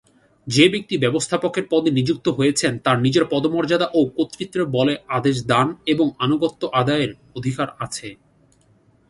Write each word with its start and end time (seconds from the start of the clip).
যে 0.47 0.65
ব্যক্তি 0.69 0.95
ব্যবস্থাপকের 0.97 1.65
পদে 1.71 1.89
নিযুক্ত 1.91 2.27
হয়েছেন, 2.29 2.73
তার 2.85 2.97
নিজের 3.01 3.25
পদমর্যাদা 3.25 3.87
ও 3.93 3.99
কর্তৃত্বের 4.15 4.63
বলে 4.67 4.93
আদেশ 5.17 5.37
দান 5.45 5.67
এবং 5.85 6.07
আনুগত্য 6.19 6.61
আদায়ের 6.81 7.11
অধিকার 7.35 7.67
আছে। 7.79 8.07